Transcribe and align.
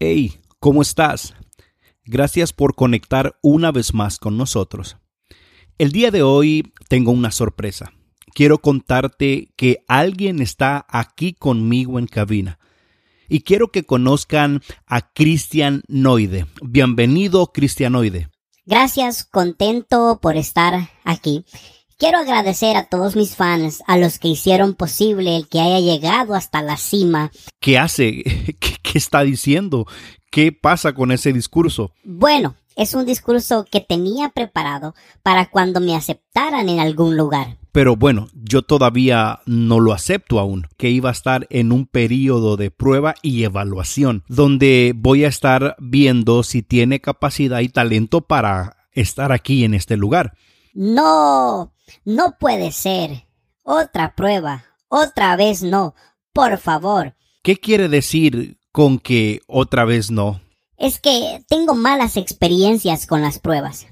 Hey, 0.00 0.38
¿cómo 0.60 0.80
estás? 0.80 1.34
Gracias 2.04 2.52
por 2.52 2.76
conectar 2.76 3.36
una 3.42 3.72
vez 3.72 3.94
más 3.94 4.20
con 4.20 4.36
nosotros. 4.36 4.96
El 5.76 5.90
día 5.90 6.12
de 6.12 6.22
hoy 6.22 6.72
tengo 6.88 7.10
una 7.10 7.32
sorpresa. 7.32 7.92
Quiero 8.32 8.58
contarte 8.58 9.52
que 9.56 9.84
alguien 9.88 10.40
está 10.40 10.86
aquí 10.88 11.32
conmigo 11.32 11.98
en 11.98 12.06
cabina. 12.06 12.60
Y 13.28 13.40
quiero 13.40 13.72
que 13.72 13.82
conozcan 13.82 14.62
a 14.86 15.12
Cristian 15.12 15.82
Noide. 15.88 16.46
Bienvenido, 16.62 17.48
Cristianoide. 17.48 18.28
Gracias, 18.66 19.24
contento 19.24 20.20
por 20.22 20.36
estar 20.36 20.90
aquí. 21.02 21.44
Quiero 21.96 22.18
agradecer 22.18 22.76
a 22.76 22.84
todos 22.84 23.16
mis 23.16 23.34
fans, 23.34 23.82
a 23.88 23.98
los 23.98 24.20
que 24.20 24.28
hicieron 24.28 24.74
posible 24.74 25.34
el 25.34 25.48
que 25.48 25.58
haya 25.58 25.80
llegado 25.80 26.36
hasta 26.36 26.62
la 26.62 26.76
cima. 26.76 27.32
¿Qué 27.58 27.76
hace? 27.76 28.22
¿Qué, 28.90 28.98
está 28.98 29.22
diciendo? 29.22 29.86
¿Qué 30.30 30.52
pasa 30.52 30.94
con 30.94 31.12
ese 31.12 31.32
discurso? 31.32 31.92
Bueno, 32.04 32.56
es 32.76 32.94
un 32.94 33.04
discurso 33.04 33.64
que 33.70 33.80
tenía 33.80 34.30
preparado 34.30 34.94
para 35.22 35.50
cuando 35.50 35.80
me 35.80 35.96
aceptaran 35.96 36.68
en 36.68 36.80
algún 36.80 37.16
lugar. 37.16 37.58
Pero 37.72 37.96
bueno, 37.96 38.28
yo 38.34 38.62
todavía 38.62 39.40
no 39.46 39.80
lo 39.80 39.92
acepto 39.92 40.40
aún, 40.40 40.66
que 40.76 40.90
iba 40.90 41.10
a 41.10 41.12
estar 41.12 41.46
en 41.50 41.70
un 41.70 41.86
periodo 41.86 42.56
de 42.56 42.70
prueba 42.70 43.14
y 43.22 43.44
evaluación, 43.44 44.24
donde 44.28 44.92
voy 44.96 45.24
a 45.24 45.28
estar 45.28 45.76
viendo 45.78 46.42
si 46.42 46.62
tiene 46.62 47.00
capacidad 47.00 47.60
y 47.60 47.68
talento 47.68 48.22
para 48.22 48.88
estar 48.92 49.32
aquí 49.32 49.64
en 49.64 49.74
este 49.74 49.96
lugar. 49.96 50.34
No, 50.74 51.72
no 52.04 52.36
puede 52.38 52.72
ser. 52.72 53.26
Otra 53.62 54.14
prueba. 54.14 54.64
Otra 54.88 55.36
vez 55.36 55.62
no. 55.62 55.94
Por 56.32 56.58
favor. 56.58 57.14
¿Qué 57.42 57.56
quiere 57.56 57.88
decir 57.88 58.57
con 58.72 58.98
que 58.98 59.40
otra 59.46 59.84
vez 59.84 60.10
no? 60.10 60.40
Es 60.76 61.00
que 61.00 61.44
tengo 61.48 61.74
malas 61.74 62.16
experiencias 62.16 63.06
con 63.06 63.20
las 63.22 63.38
pruebas. 63.38 63.86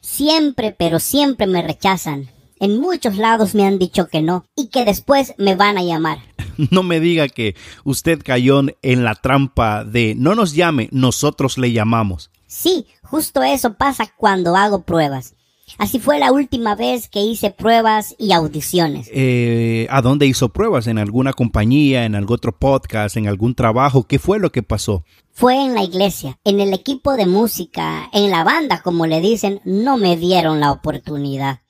Siempre, 0.00 0.74
pero 0.76 0.98
siempre 1.00 1.46
me 1.46 1.62
rechazan. 1.62 2.30
En 2.60 2.80
muchos 2.80 3.16
lados 3.16 3.54
me 3.54 3.66
han 3.66 3.78
dicho 3.78 4.08
que 4.08 4.22
no 4.22 4.44
y 4.56 4.68
que 4.68 4.84
después 4.84 5.34
me 5.38 5.54
van 5.54 5.78
a 5.78 5.82
llamar. 5.82 6.18
No 6.70 6.84
me 6.84 7.00
diga 7.00 7.26
que 7.26 7.56
usted 7.82 8.22
cayó 8.22 8.62
en 8.82 9.02
la 9.02 9.16
trampa 9.16 9.82
de 9.82 10.14
no 10.14 10.36
nos 10.36 10.54
llame, 10.54 10.88
nosotros 10.92 11.58
le 11.58 11.72
llamamos. 11.72 12.30
Sí, 12.46 12.86
justo 13.02 13.42
eso 13.42 13.74
pasa 13.74 14.12
cuando 14.16 14.54
hago 14.54 14.82
pruebas. 14.82 15.34
Así 15.78 15.98
fue 15.98 16.18
la 16.18 16.30
última 16.30 16.74
vez 16.74 17.08
que 17.08 17.20
hice 17.20 17.50
pruebas 17.50 18.14
y 18.18 18.32
audiciones. 18.32 19.08
Eh, 19.12 19.86
¿A 19.90 20.02
dónde 20.02 20.26
hizo 20.26 20.50
pruebas? 20.50 20.86
¿En 20.86 20.98
alguna 20.98 21.32
compañía? 21.32 22.04
¿En 22.04 22.14
algún 22.14 22.34
otro 22.34 22.56
podcast? 22.56 23.16
¿En 23.16 23.28
algún 23.28 23.54
trabajo? 23.54 24.04
¿Qué 24.04 24.18
fue 24.18 24.38
lo 24.38 24.52
que 24.52 24.62
pasó? 24.62 25.04
Fue 25.32 25.56
en 25.56 25.74
la 25.74 25.82
iglesia, 25.82 26.38
en 26.44 26.60
el 26.60 26.72
equipo 26.72 27.16
de 27.16 27.26
música, 27.26 28.08
en 28.12 28.30
la 28.30 28.44
banda, 28.44 28.82
como 28.82 29.06
le 29.06 29.20
dicen, 29.20 29.60
no 29.64 29.96
me 29.96 30.16
dieron 30.16 30.60
la 30.60 30.70
oportunidad. 30.70 31.60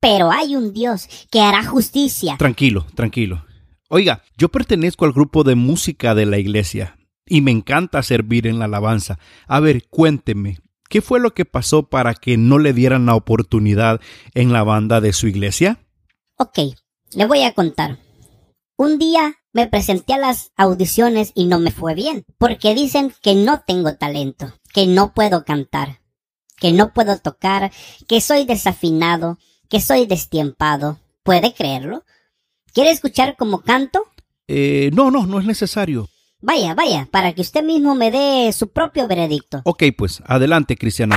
Pero 0.00 0.30
hay 0.30 0.54
un 0.54 0.72
Dios 0.72 1.08
que 1.30 1.40
hará 1.40 1.64
justicia. 1.64 2.36
Tranquilo, 2.36 2.86
tranquilo. 2.94 3.44
Oiga, 3.88 4.22
yo 4.36 4.48
pertenezco 4.48 5.04
al 5.04 5.12
grupo 5.12 5.44
de 5.44 5.54
música 5.54 6.14
de 6.14 6.26
la 6.26 6.38
iglesia 6.38 6.98
y 7.26 7.40
me 7.40 7.50
encanta 7.50 8.02
servir 8.02 8.46
en 8.46 8.58
la 8.58 8.66
alabanza. 8.66 9.18
A 9.46 9.60
ver, 9.60 9.84
cuénteme, 9.88 10.58
¿Qué 10.88 11.02
fue 11.02 11.20
lo 11.20 11.34
que 11.34 11.44
pasó 11.44 11.88
para 11.88 12.14
que 12.14 12.36
no 12.36 12.58
le 12.58 12.72
dieran 12.72 13.06
la 13.06 13.14
oportunidad 13.14 14.00
en 14.34 14.52
la 14.52 14.62
banda 14.62 15.00
de 15.00 15.12
su 15.12 15.26
iglesia? 15.26 15.80
Ok, 16.36 16.58
le 17.14 17.26
voy 17.26 17.42
a 17.42 17.52
contar. 17.52 17.98
Un 18.76 18.98
día 18.98 19.36
me 19.52 19.68
presenté 19.68 20.14
a 20.14 20.18
las 20.18 20.52
audiciones 20.56 21.32
y 21.34 21.46
no 21.46 21.60
me 21.60 21.70
fue 21.70 21.94
bien, 21.94 22.24
porque 22.38 22.74
dicen 22.74 23.14
que 23.22 23.34
no 23.34 23.62
tengo 23.66 23.94
talento, 23.94 24.52
que 24.72 24.86
no 24.86 25.14
puedo 25.14 25.44
cantar, 25.44 26.00
que 26.56 26.72
no 26.72 26.92
puedo 26.92 27.18
tocar, 27.18 27.70
que 28.08 28.20
soy 28.20 28.44
desafinado, 28.44 29.38
que 29.68 29.80
soy 29.80 30.06
destiempado. 30.06 30.98
¿Puede 31.22 31.54
creerlo? 31.54 32.04
¿Quiere 32.72 32.90
escuchar 32.90 33.36
cómo 33.36 33.62
canto? 33.62 34.04
Eh, 34.48 34.90
no, 34.92 35.10
no, 35.10 35.24
no 35.26 35.38
es 35.38 35.46
necesario. 35.46 36.08
Vaya, 36.46 36.74
vaya, 36.74 37.08
para 37.10 37.32
que 37.32 37.40
usted 37.40 37.62
mismo 37.62 37.94
me 37.94 38.10
dé 38.10 38.52
su 38.52 38.68
propio 38.68 39.08
veredicto. 39.08 39.62
Ok, 39.64 39.84
pues, 39.96 40.22
adelante, 40.26 40.76
Cristiano. 40.76 41.16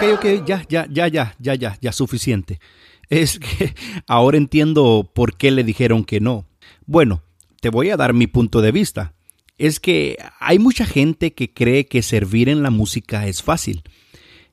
Ok, 0.00 0.06
ok, 0.14 0.46
ya, 0.46 0.64
ya, 0.66 0.86
ya, 0.90 1.08
ya, 1.08 1.34
ya, 1.38 1.54
ya, 1.54 1.78
ya, 1.78 1.92
suficiente. 1.92 2.58
Es 3.10 3.38
que 3.38 3.74
ahora 4.06 4.38
entiendo 4.38 5.10
por 5.14 5.36
qué 5.36 5.50
le 5.50 5.62
dijeron 5.62 6.04
que 6.04 6.20
no. 6.20 6.46
Bueno, 6.86 7.22
te 7.60 7.68
voy 7.68 7.90
a 7.90 7.98
dar 7.98 8.14
mi 8.14 8.26
punto 8.26 8.62
de 8.62 8.72
vista. 8.72 9.12
Es 9.58 9.78
que 9.78 10.16
hay 10.38 10.58
mucha 10.58 10.86
gente 10.86 11.34
que 11.34 11.52
cree 11.52 11.86
que 11.86 12.00
servir 12.00 12.48
en 12.48 12.62
la 12.62 12.70
música 12.70 13.26
es 13.26 13.42
fácil. 13.42 13.82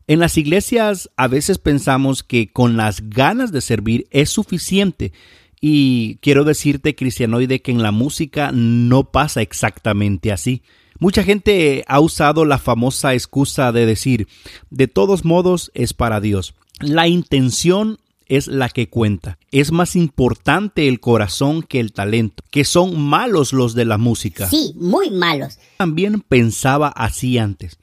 En 0.05 0.19
las 0.19 0.37
iglesias 0.37 1.09
a 1.15 1.29
veces 1.29 1.59
pensamos 1.59 2.23
que 2.23 2.51
con 2.51 2.75
las 2.75 3.09
ganas 3.09 3.53
de 3.53 3.61
servir 3.61 4.05
es 4.11 4.29
suficiente. 4.29 5.13
Y 5.61 6.17
quiero 6.17 6.43
decirte, 6.43 6.93
cristianoide, 6.93 7.61
que 7.61 7.71
en 7.71 7.81
la 7.81 7.91
música 7.91 8.51
no 8.53 9.11
pasa 9.11 9.41
exactamente 9.41 10.33
así. 10.33 10.61
Mucha 10.99 11.23
gente 11.23 11.83
ha 11.87 11.99
usado 11.99 12.45
la 12.45 12.57
famosa 12.57 13.13
excusa 13.13 13.71
de 13.71 13.85
decir, 13.85 14.27
de 14.69 14.87
todos 14.87 15.25
modos 15.25 15.71
es 15.73 15.93
para 15.93 16.19
Dios. 16.19 16.55
La 16.79 17.07
intención 17.07 17.99
es 18.27 18.47
la 18.47 18.69
que 18.69 18.89
cuenta. 18.89 19.37
Es 19.51 19.71
más 19.71 19.95
importante 19.95 20.87
el 20.87 20.99
corazón 20.99 21.63
que 21.63 21.79
el 21.79 21.93
talento, 21.93 22.43
que 22.51 22.65
son 22.65 22.99
malos 22.99 23.53
los 23.53 23.73
de 23.73 23.85
la 23.85 23.97
música. 23.97 24.49
Sí, 24.49 24.73
muy 24.75 25.09
malos. 25.09 25.59
También 25.77 26.21
pensaba 26.21 26.89
así 26.89 27.37
antes. 27.37 27.77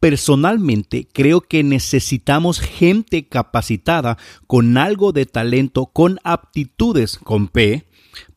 Personalmente 0.00 1.08
creo 1.12 1.40
que 1.40 1.64
necesitamos 1.64 2.60
gente 2.60 3.26
capacitada 3.26 4.16
con 4.46 4.78
algo 4.78 5.12
de 5.12 5.26
talento, 5.26 5.86
con 5.86 6.20
aptitudes, 6.22 7.18
con 7.18 7.48
P, 7.48 7.84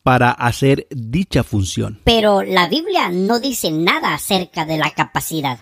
para 0.02 0.30
hacer 0.30 0.86
dicha 0.90 1.42
función. 1.44 2.00
Pero 2.04 2.42
la 2.42 2.68
Biblia 2.68 3.10
no 3.10 3.38
dice 3.40 3.70
nada 3.70 4.14
acerca 4.14 4.64
de 4.64 4.78
la 4.78 4.90
capacidad. 4.90 5.60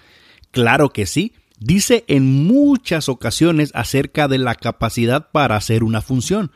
Claro 0.51 0.91
que 0.91 1.07
sí. 1.07 1.35
Dice 1.59 2.05
en 2.09 2.47
muchas 2.47 3.11
ocasiones 3.11 3.71
acerca 3.75 4.29
de 4.29 4.39
la 4.39 4.55
capacidad 4.55 5.31
para 5.31 5.57
hacer 5.57 5.85
una 5.85 6.01
función. 6.01 6.53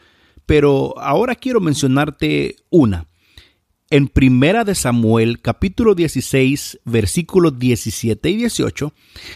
Pero 0.47 0.99
ahora 0.99 1.35
quiero 1.35 1.61
mencionarte 1.61 2.57
una. 2.71 3.07
En 3.91 4.09
Primera 4.09 4.65
de 4.65 4.75
Samuel, 4.75 5.43
capítulo 5.43 5.95
16, 5.95 6.81
versículos 6.85 7.59
17 7.59 8.31
y 8.31 8.37
18, 8.37 8.93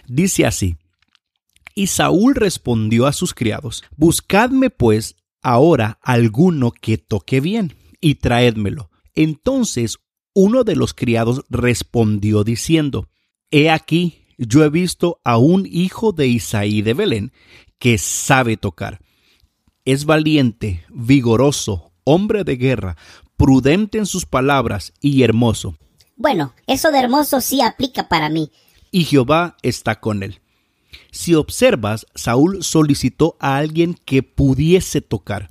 dice 0.07 0.47
así: 0.47 0.77
Y 1.75 1.89
Saúl 1.89 2.35
respondió 2.35 3.07
a 3.07 3.13
sus 3.13 3.35
criados: 3.35 3.85
Buscadme 3.95 4.71
pues 4.71 5.17
ahora 5.43 5.99
alguno 6.03 6.73
que 6.73 6.97
toque 6.97 7.41
bien 7.41 7.75
y 8.01 8.17
traédmelo. 8.17 8.91
Entonces 9.15 9.99
uno 10.35 10.63
de 10.63 10.77
los 10.77 10.95
criados 10.95 11.45
respondió 11.49 12.45
diciendo, 12.45 13.09
He 13.51 13.71
aquí, 13.71 14.25
yo 14.39 14.63
he 14.63 14.71
visto 14.71 15.21
a 15.25 15.37
un 15.39 15.67
hijo 15.67 16.13
de 16.13 16.29
Isaí 16.29 16.83
de 16.83 16.95
Belén 16.95 17.33
que 17.79 17.99
sabe 17.99 18.57
tocar. 18.57 19.01
Es 19.85 20.05
valiente, 20.05 20.85
vigoroso, 20.91 21.93
hombre 22.05 22.45
de 22.45 22.57
guerra, 22.57 22.97
prudente 23.37 23.99
en 23.99 24.07
sus 24.07 24.27
palabras 24.27 24.93
y 25.01 25.23
hermoso. 25.23 25.77
Bueno, 26.17 26.55
eso 26.67 26.91
de 26.91 26.99
hermoso 26.99 27.41
sí 27.41 27.61
aplica 27.63 28.09
para 28.09 28.29
mí. 28.29 28.51
Y 28.91 29.05
Jehová 29.05 29.57
está 29.63 30.01
con 30.01 30.23
él. 30.23 30.41
Si 31.11 31.35
observas, 31.35 32.07
Saúl 32.15 32.63
solicitó 32.63 33.37
a 33.41 33.57
alguien 33.57 33.95
que 34.05 34.23
pudiese 34.23 35.01
tocar. 35.01 35.51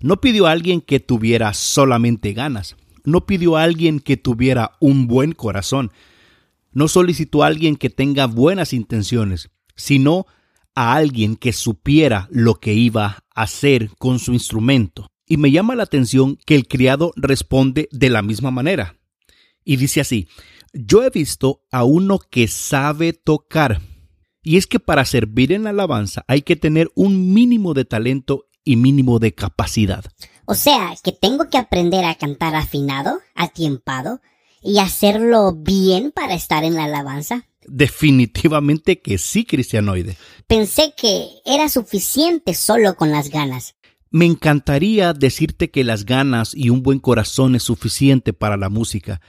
No 0.00 0.20
pidió 0.20 0.46
a 0.46 0.52
alguien 0.52 0.80
que 0.80 1.00
tuviera 1.00 1.54
solamente 1.54 2.32
ganas. 2.32 2.76
No 3.04 3.26
pidió 3.26 3.56
a 3.56 3.62
alguien 3.62 4.00
que 4.00 4.16
tuviera 4.16 4.72
un 4.80 5.06
buen 5.06 5.32
corazón. 5.32 5.92
No 6.72 6.88
solicitó 6.88 7.42
a 7.42 7.46
alguien 7.46 7.76
que 7.76 7.90
tenga 7.90 8.26
buenas 8.26 8.72
intenciones, 8.72 9.50
sino 9.76 10.26
a 10.74 10.94
alguien 10.94 11.36
que 11.36 11.52
supiera 11.52 12.28
lo 12.30 12.56
que 12.56 12.74
iba 12.74 13.24
a 13.34 13.42
hacer 13.42 13.90
con 13.98 14.18
su 14.18 14.32
instrumento. 14.32 15.08
Y 15.26 15.36
me 15.36 15.50
llama 15.50 15.74
la 15.74 15.82
atención 15.82 16.38
que 16.46 16.54
el 16.54 16.66
criado 16.66 17.12
responde 17.16 17.88
de 17.92 18.10
la 18.10 18.22
misma 18.22 18.50
manera. 18.50 18.96
Y 19.64 19.76
dice 19.76 20.00
así, 20.00 20.28
yo 20.72 21.02
he 21.02 21.10
visto 21.10 21.62
a 21.70 21.84
uno 21.84 22.18
que 22.18 22.48
sabe 22.48 23.12
tocar. 23.12 23.80
Y 24.42 24.56
es 24.56 24.66
que 24.66 24.80
para 24.80 25.04
servir 25.04 25.52
en 25.52 25.64
la 25.64 25.70
alabanza 25.70 26.24
hay 26.26 26.42
que 26.42 26.56
tener 26.56 26.90
un 26.94 27.34
mínimo 27.34 27.74
de 27.74 27.84
talento 27.84 28.46
y 28.68 28.76
mínimo 28.76 29.18
de 29.18 29.32
capacidad. 29.32 30.04
O 30.44 30.54
sea, 30.54 30.94
que 31.02 31.12
tengo 31.12 31.48
que 31.48 31.56
aprender 31.56 32.04
a 32.04 32.16
cantar 32.16 32.54
afinado, 32.54 33.20
atiempado 33.34 34.20
y 34.62 34.78
hacerlo 34.78 35.54
bien 35.54 36.12
para 36.12 36.34
estar 36.34 36.64
en 36.64 36.74
la 36.74 36.84
alabanza. 36.84 37.46
Definitivamente 37.66 39.00
que 39.00 39.16
sí, 39.16 39.46
cristianoide. 39.46 40.18
Pensé 40.46 40.92
que 40.94 41.28
era 41.46 41.70
suficiente 41.70 42.52
solo 42.52 42.94
con 42.96 43.10
las 43.10 43.30
ganas. 43.30 43.74
Me 44.10 44.26
encantaría 44.26 45.14
decirte 45.14 45.70
que 45.70 45.82
las 45.82 46.04
ganas 46.04 46.54
y 46.54 46.68
un 46.68 46.82
buen 46.82 46.98
corazón 46.98 47.54
es 47.54 47.62
suficiente 47.62 48.34
para 48.34 48.58
la 48.58 48.68
música, 48.68 49.22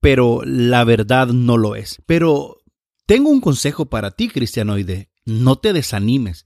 pero 0.00 0.42
la 0.44 0.84
verdad 0.84 1.28
no 1.28 1.56
lo 1.56 1.74
es. 1.74 1.98
Pero 2.06 2.58
tengo 3.06 3.30
un 3.30 3.40
consejo 3.40 3.86
para 3.86 4.12
ti, 4.12 4.28
cristianoide. 4.28 5.10
No 5.24 5.56
te 5.56 5.72
desanimes. 5.72 6.44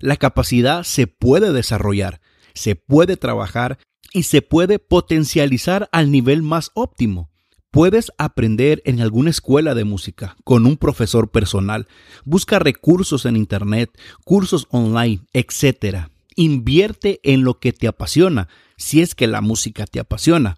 La 0.00 0.16
capacidad 0.16 0.84
se 0.84 1.06
puede 1.06 1.52
desarrollar, 1.52 2.20
se 2.54 2.76
puede 2.76 3.16
trabajar 3.16 3.78
y 4.12 4.24
se 4.24 4.42
puede 4.42 4.78
potencializar 4.78 5.88
al 5.92 6.10
nivel 6.10 6.42
más 6.42 6.70
óptimo. 6.74 7.30
Puedes 7.70 8.10
aprender 8.16 8.80
en 8.86 9.00
alguna 9.00 9.30
escuela 9.30 9.74
de 9.74 9.84
música, 9.84 10.36
con 10.44 10.66
un 10.66 10.78
profesor 10.78 11.30
personal. 11.30 11.86
Busca 12.24 12.58
recursos 12.58 13.26
en 13.26 13.36
Internet, 13.36 13.90
cursos 14.24 14.66
online, 14.70 15.20
etc. 15.34 16.08
Invierte 16.34 17.20
en 17.24 17.44
lo 17.44 17.58
que 17.58 17.72
te 17.72 17.86
apasiona, 17.86 18.48
si 18.78 19.02
es 19.02 19.14
que 19.14 19.26
la 19.26 19.42
música 19.42 19.84
te 19.84 20.00
apasiona. 20.00 20.56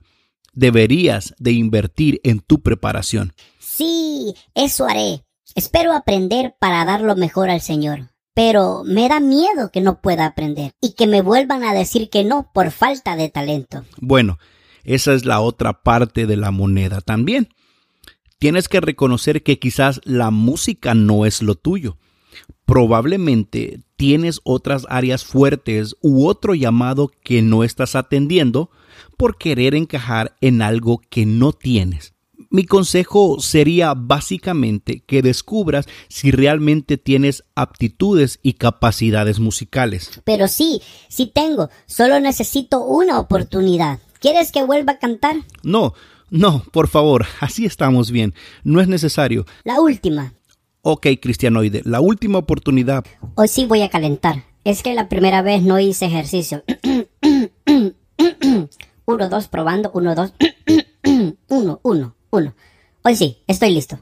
Deberías 0.53 1.35
de 1.39 1.53
invertir 1.53 2.21
en 2.23 2.41
tu 2.41 2.61
preparación. 2.61 3.33
Sí, 3.59 4.35
eso 4.55 4.87
haré. 4.87 5.25
Espero 5.57 5.93
aprender 5.93 6.55
para 6.61 6.85
dar 6.85 7.01
lo 7.01 7.17
mejor 7.17 7.51
al 7.51 7.61
Señor. 7.61 8.11
Pero 8.43 8.85
me 8.87 9.07
da 9.07 9.21
miedo 9.21 9.71
que 9.71 9.83
no 9.83 10.01
pueda 10.01 10.25
aprender 10.25 10.73
y 10.81 10.95
que 10.95 11.07
me 11.07 11.21
vuelvan 11.21 11.63
a 11.63 11.75
decir 11.75 12.09
que 12.09 12.25
no 12.25 12.51
por 12.55 12.71
falta 12.71 13.15
de 13.15 13.29
talento. 13.29 13.85
Bueno, 13.99 14.39
esa 14.83 15.13
es 15.13 15.27
la 15.27 15.43
otra 15.43 15.83
parte 15.83 16.27
de 16.27 16.39
la 16.39 16.51
moneda 16.51 17.03
también. 17.03 17.51
Tienes 18.39 18.67
que 18.69 18.81
reconocer 18.81 19.43
que 19.43 19.59
quizás 19.59 20.01
la 20.05 20.31
música 20.31 20.95
no 20.95 21.27
es 21.27 21.43
lo 21.43 21.55
tuyo. 21.55 21.99
Probablemente 22.65 23.83
tienes 23.97 24.41
otras 24.43 24.87
áreas 24.89 25.23
fuertes 25.23 25.95
u 26.01 26.27
otro 26.27 26.55
llamado 26.55 27.11
que 27.23 27.43
no 27.43 27.63
estás 27.63 27.95
atendiendo 27.95 28.71
por 29.19 29.37
querer 29.37 29.75
encajar 29.75 30.35
en 30.41 30.63
algo 30.63 31.03
que 31.11 31.27
no 31.27 31.53
tienes. 31.53 32.15
Mi 32.53 32.65
consejo 32.65 33.39
sería 33.39 33.95
básicamente 33.95 35.05
que 35.07 35.23
descubras 35.23 35.87
si 36.09 36.33
realmente 36.33 36.99
tienes 36.99 37.45
aptitudes 37.55 38.41
y 38.43 38.55
capacidades 38.55 39.39
musicales. 39.39 40.21
Pero 40.25 40.49
sí, 40.49 40.83
sí 41.09 41.27
tengo, 41.33 41.71
solo 41.87 42.19
necesito 42.19 42.85
una 42.85 43.21
oportunidad. 43.21 44.01
¿Quieres 44.19 44.51
que 44.51 44.65
vuelva 44.65 44.95
a 44.95 44.99
cantar? 44.99 45.37
No, 45.63 45.95
no, 46.29 46.65
por 46.73 46.89
favor, 46.89 47.25
así 47.39 47.67
estamos 47.67 48.11
bien. 48.11 48.35
No 48.65 48.81
es 48.81 48.89
necesario. 48.89 49.47
La 49.63 49.81
última. 49.81 50.35
Ok, 50.83 51.07
Cristianoide, 51.23 51.83
la 51.85 52.01
última 52.01 52.39
oportunidad. 52.39 53.05
Hoy 53.37 53.47
sí 53.47 53.65
voy 53.65 53.83
a 53.83 53.91
calentar. 53.91 54.43
Es 54.65 54.83
que 54.83 54.95
la 54.95 55.09
primera 55.09 55.43
vez 55.43 55.63
no 55.63 55.79
hice 55.79 56.07
ejercicio. 56.07 56.65
uno, 59.07 59.29
dos, 59.29 59.47
probando. 59.47 59.93
Uno, 59.95 60.17
dos. 60.17 60.33
uno, 61.49 61.81
uno, 61.85 62.17
uno. 62.31 62.55
Hoy 63.03 63.17
sí, 63.17 63.39
estoy 63.47 63.71
listo. 63.71 63.99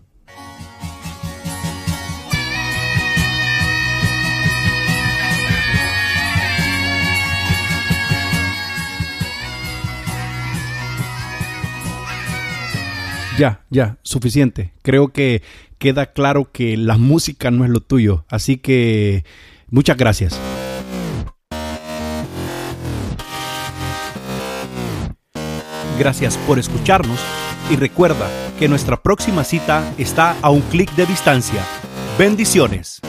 Ya, 13.38 13.64
ya, 13.70 13.98
suficiente. 14.02 14.72
Creo 14.82 15.12
que 15.12 15.42
queda 15.78 16.06
claro 16.06 16.50
que 16.50 16.76
la 16.76 16.98
música 16.98 17.52
no 17.52 17.64
es 17.64 17.70
lo 17.70 17.80
tuyo. 17.80 18.25
Así 18.28 18.56
que 18.56 19.25
muchas 19.69 19.96
gracias. 19.96 20.40
Gracias 26.00 26.36
por 26.38 26.58
escucharnos 26.58 27.20
y 27.70 27.76
recuerda 27.76 28.28
que 28.58 28.68
nuestra 28.68 28.96
próxima 28.96 29.44
cita 29.44 29.82
está 29.98 30.36
a 30.42 30.50
un 30.50 30.60
clic 30.62 30.90
de 30.94 31.06
distancia. 31.06 31.62
Bendiciones. 32.18 33.00